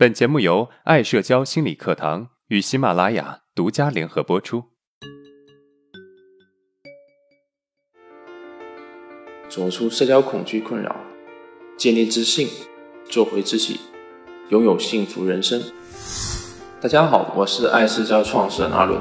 [0.00, 4.64] 本节目由爱社交心理课堂与喜马拉雅独家联合播出。
[9.50, 10.96] 走出社交恐惧困扰，
[11.76, 12.48] 建立自信，
[13.10, 13.78] 做回自己，
[14.48, 15.62] 拥有幸福人生。
[16.80, 18.98] 大家好，我是爱社交创始人阿伦。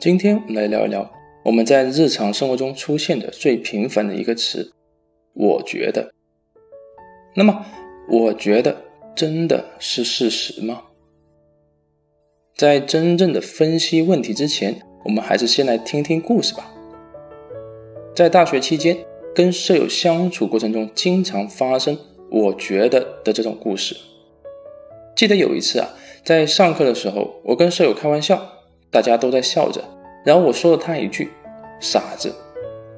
[0.00, 1.08] 今天来聊一聊
[1.44, 4.74] 我们在日常生活中出现的最频繁的一个词
[5.34, 6.12] “我觉得”。
[7.36, 7.66] 那么，
[8.08, 8.76] 我觉得
[9.14, 10.82] 真的是事实吗？
[12.56, 16.70] 在真正的分析问题之前，我们还是先来听听故事吧。
[18.14, 18.96] 在大学期间，
[19.34, 21.98] 跟舍友相处过程中，经常发生
[22.30, 23.96] “我觉得”的这种故事。
[25.16, 25.88] 记得有一次啊，
[26.22, 28.40] 在上课的时候，我跟舍友开玩笑，
[28.92, 29.82] 大家都在笑着。
[30.24, 31.30] 然后我说了他一句
[31.80, 32.32] “傻子”，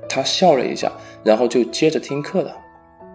[0.06, 0.92] 他笑了一下，
[1.24, 2.54] 然后就接着听课了。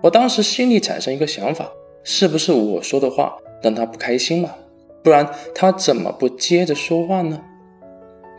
[0.01, 1.69] 我当时心里产生一个想法，
[2.03, 4.55] 是不是我说的话让他不开心了？
[5.03, 7.39] 不然他怎么不接着说话呢？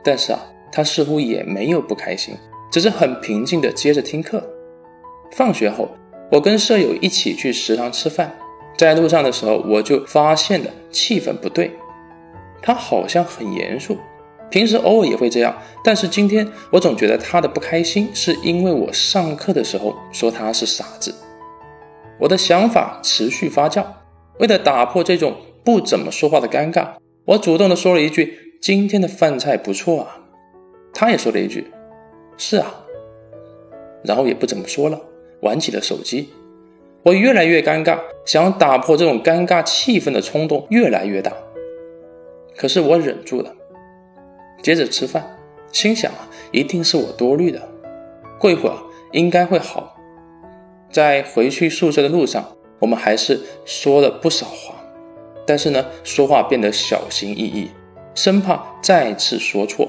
[0.05, 0.41] 但是啊，
[0.73, 2.35] 他似乎也没有不开心，
[2.71, 4.43] 只是很平静的接着听课。
[5.31, 5.89] 放学后，
[6.31, 8.35] 我跟舍友一起去食堂吃饭，
[8.77, 11.71] 在路上的时候，我就发现了气氛不对，
[12.61, 13.97] 他好像很严肃。
[14.51, 21.15] 平时偶尔也会这样，但是今天我总觉得他的不开心是因为我上课的时候说他是傻子。
[22.23, 23.85] 我的想法持续发酵，
[24.39, 25.35] 为了打破这种
[25.65, 26.91] 不怎么说话的尴尬，
[27.25, 30.21] 我主动的说了一句：“今天的饭菜不错啊。”
[30.95, 31.73] 他也说了一句
[32.39, 32.85] ：“是啊。”
[34.05, 35.01] 然后也不怎么说了，
[35.41, 36.29] 玩起了手机。
[37.03, 41.33] 我越来越尴尬，想打破这种尴尬气氛的冲动越来越大，
[42.57, 43.53] 可是我忍住了。
[44.63, 45.37] 接着吃饭，
[45.73, 47.69] 心想啊，一定是我多虑了，
[48.39, 48.77] 过一会儿
[49.11, 49.97] 应该会好。
[50.93, 52.47] 在回去宿舍的路上，
[52.79, 54.75] 我们还是说了不少话，
[55.47, 57.71] 但是呢，说话变得小心翼翼，
[58.15, 59.89] 生怕再次说错。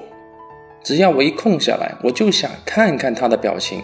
[0.82, 3.82] 只要我一空下来，我就想看看他的表情。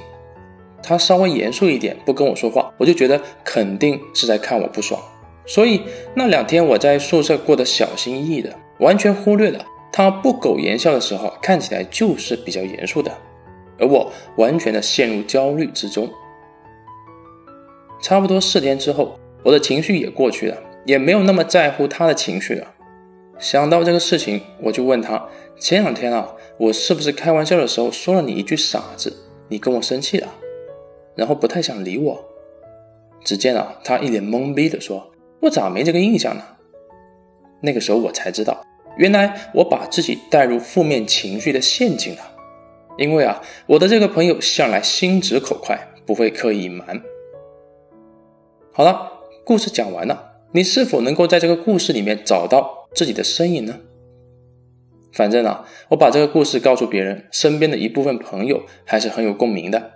[0.81, 5.01] 他稍微严肃一点，不跟我说话，我就觉得肯定是在看我不爽。
[5.45, 5.81] 所以
[6.15, 9.65] 那两天我在宿舍过得小心翼翼的，完全忽略了。
[9.91, 13.11] 他不苟言笑的时候，看起来就是比较严肃的，
[13.77, 16.09] 而我完全的陷入焦虑之中。
[18.01, 22.67] 差不多四天之后，我的情绪也过去了，也没有那么在乎他的情绪了。
[23.37, 25.27] 想到这个事情，我就问他：
[25.59, 29.15] 前两天啊，我是不是开玩笑的时候说了你一句傻子，
[29.47, 30.27] 你跟我生气了，
[31.15, 32.25] 然后不太想理我？
[33.23, 35.11] 只见啊，他一脸懵逼的说
[35.41, 36.43] ：“我咋没这个印象呢？”
[37.61, 38.61] 那个时候我才知道。
[38.97, 42.21] 原来我把自己带入负面情绪的陷阱了，
[42.97, 47.01] 因为啊，我的这个朋友向来心直口快，不会刻意隐瞒。
[48.79, 49.11] 好了，
[49.43, 53.77] 故事讲完了，你是否能够在这个故事里面找到自己的身影呢？
[55.11, 59.91] 反正啊，我把这个故事告诉别人，身边的一部分朋友还是很有共鸣的。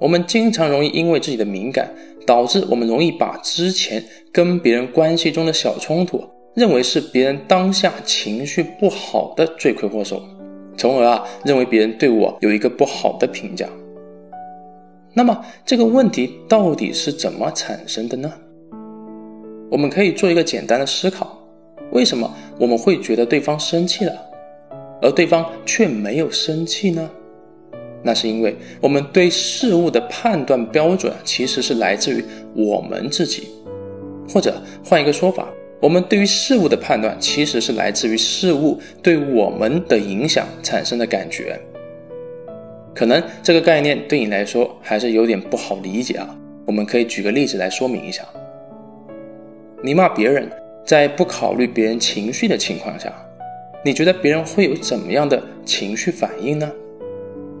[0.00, 1.94] 我们经常容易因为自己的敏感，
[2.26, 4.02] 导致我们容易把之前
[4.32, 10.22] 跟别人关系中的小冲突，认为是别人当下情绪不好的罪魁祸首，
[10.78, 13.68] 从而啊认为别人对我有一个不好的评价。
[15.18, 18.30] 那么这个问题到底是怎么产生的呢？
[19.70, 21.38] 我们可以做一个简单的思考：
[21.90, 24.12] 为什么我们会觉得对方生气了，
[25.00, 27.10] 而对方却没有生气呢？
[28.02, 32.22] 那是因为我们对事物的判断标准其实是来自于
[32.54, 33.48] 我们自己，
[34.28, 35.48] 或者换一个说法，
[35.80, 41.58] 我们对于事物的判断其实是来自于事物对我们的影响产生的感觉。
[42.96, 46.34] 可能这个概念对你来说还是有点不好理解啊，
[46.64, 48.26] 我们可以举个例子来说明一下。
[49.82, 50.50] 你骂别人，
[50.82, 53.12] 在不考虑别人情绪的情况下，
[53.84, 56.72] 你觉得别人会有怎么样的情绪反应呢？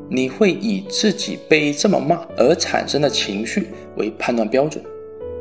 [0.08, 4.82] 你会以自己被这么骂而产生的情绪为判断标准，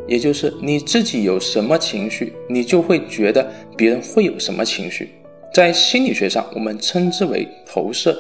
[0.08, 5.12] 也就是你自己有什么情绪，你就会觉得别人会有什么情绪。
[5.54, 8.20] 在心理学上，我们称之为投射。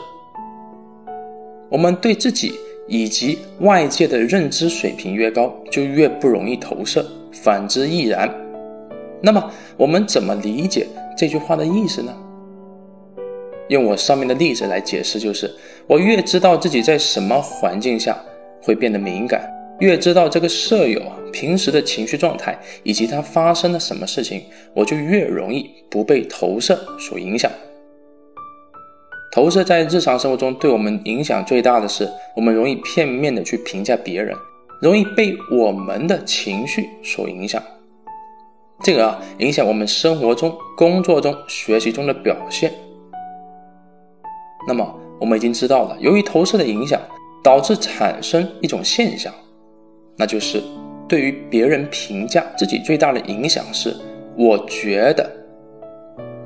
[1.70, 2.54] 我们对自己
[2.88, 8.34] 以及外界的认知水平越高，就越不容易投射，反之亦然。
[9.22, 10.86] 那么，我们怎么理解
[11.18, 12.14] 这句话的意思呢？
[13.70, 15.52] 用我上面的例子来解释，就是
[15.88, 18.16] 我越知道自己在什么环境下
[18.62, 21.02] 会变得敏感，越知道这个舍友
[21.34, 24.44] 平时的情绪状态以及他发生了什么事情，
[24.76, 27.52] 我就越容易不被投射所影响。
[29.36, 34.34] 投射在日常生活中对我们影响最大的是，我们容易片面的去评价别人，
[34.82, 37.62] 容易被我们的情绪所影响。
[38.82, 42.72] 这个啊，影响我们生活中、工作中、学习中的表现。
[44.66, 46.98] 那么，我们已经知道了，由于投射的影响，
[47.44, 49.34] 导致产生一种现象，
[50.16, 50.64] 那就是
[51.10, 53.94] 对于别人评价自己最大的影响是
[54.38, 55.30] “我觉得”。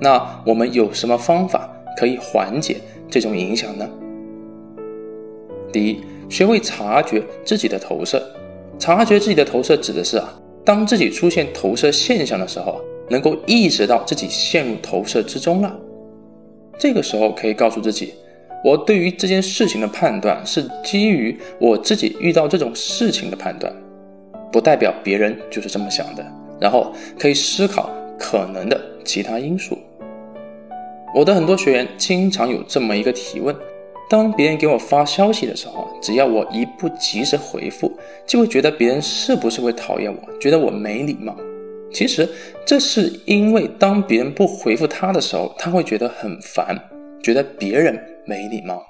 [0.02, 2.78] 那我们有什么方法可以缓解
[3.10, 3.90] 这种影响呢？
[5.72, 8.22] 第一，学会察觉自己的投射。
[8.78, 10.34] 察觉自己的投射，指的是啊，
[10.64, 15.78] 当自己出现投射现象的时候，能够意识到自己陷入投射之中了。
[16.78, 18.14] 这个时候可以告诉自己，
[18.64, 23.74] 我对于这件事情的判断是基于我自己遇到这种事情的判断，
[24.50, 26.26] 不代表别人就是这么想的。
[26.60, 29.78] 然后可以思考可能的其他因素。
[31.16, 33.56] 我的很多学员经常有这么一个提问。
[34.10, 37.92] 当别人给我发消息的时候，只要我一不及时回复，
[38.26, 41.36] 就会觉得别人是不是会讨厌我，觉得我没礼貌。
[41.92, 42.28] 其实
[42.66, 46.76] 这是因为当别人不回复他的时候，他会觉得很烦，
[47.22, 48.82] 觉得别人没礼貌。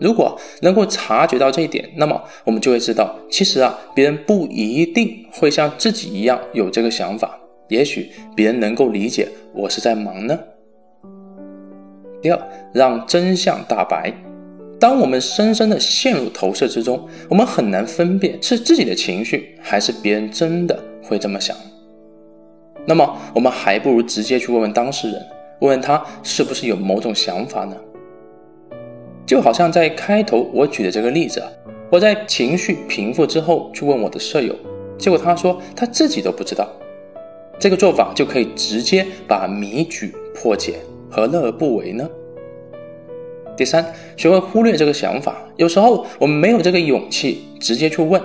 [0.00, 7.38] 如果能够察觉到这一点，那么我们就会知道，其实啊，别人不一定会像自己一样有这个想法，
[7.68, 10.36] 也许别人能够理解我是在忙呢。
[12.26, 14.12] 第二，让真相大白。
[14.80, 21.56] 当我们深深的陷入投射之中，我们很难分辨是自己的情绪，还是别人真的会这么想。
[22.84, 25.24] 那么，我们还不如直接去问问当事人，
[25.60, 27.76] 问问他是不是有某种想法呢？
[29.24, 31.40] 就好像在开头我举的这个例子，
[31.88, 34.52] 我在情绪平复之后去问我的舍友，
[34.98, 36.68] 结果他说他自己都不知道。
[37.56, 40.80] 这个做法就可以直接把谜局破解。
[41.10, 42.08] 何乐而不为呢？
[43.56, 43.84] 第三，
[44.16, 45.36] 学会忽略这个想法。
[45.56, 48.20] 有时候我们没有这个勇气直接去问，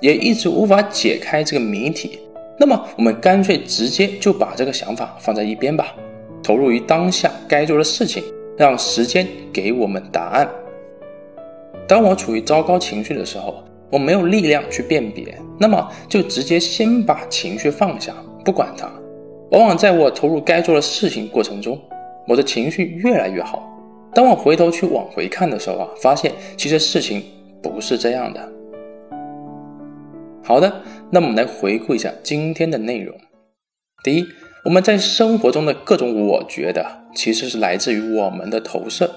[0.00, 2.18] 也一直无法解开这个谜题。
[2.58, 5.94] 那么，我们干脆直接就把这个想法放在一边吧，
[6.42, 8.22] 投入于当下该做的事情，
[8.56, 10.48] 让时间给我们答案。
[11.88, 18.14] 当我处于糟糕情绪的时候，我没有力量去辨别，那么就直接先把情绪放下，
[18.44, 18.90] 不管它。
[19.52, 21.78] 往往在我投入该做的事情过程中。
[22.26, 23.68] 我的情绪越来越好。
[24.14, 27.22] 当我回头去往回看的时候啊，发现其实事情
[27.62, 28.48] 不是这样的。
[30.42, 33.14] 好的，那我们来回顾一下今天的内容。
[34.02, 34.26] 第一，
[34.64, 36.84] 我们在生活中的各种我觉得，
[37.14, 39.10] 其实是来自于我们的投射。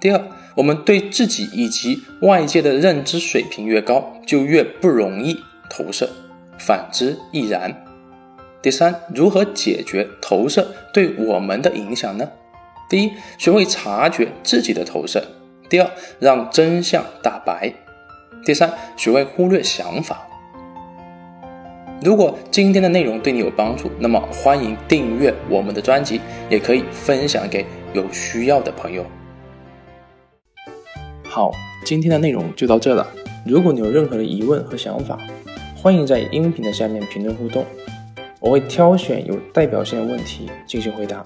[0.00, 0.20] 第二，
[0.56, 5.38] 我们对自己以及外界的认知水平越高，就越不容易
[5.70, 6.08] 投射，
[6.58, 7.84] 反之亦然。
[8.62, 12.30] 第三，如何解决投射对我们的影响呢？
[12.88, 15.20] 第一，学会察觉自己的投射；
[15.68, 17.72] 第二，让真相大白；
[18.44, 20.28] 第三，学会忽略想法。
[22.04, 29.04] 如果今天的内容对你有帮助，那么欢迎订阅我们的专辑，也可以分享给有需要的朋友。
[31.24, 31.50] 好，
[31.84, 33.08] 今天的内容就到这了。
[33.44, 35.18] 如果你有任何的疑问和想法，
[35.76, 37.64] 欢迎在音频的下面评论互动。
[38.42, 41.24] 我会挑选有代表性的问题进行回答。